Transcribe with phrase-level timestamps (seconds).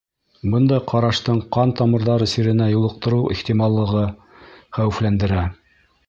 [0.51, 4.05] Бындай ҡараштың ҡан тамырҙары сиренә юлыҡтырыу ихтималлығы
[4.79, 5.45] хәүефләндерә.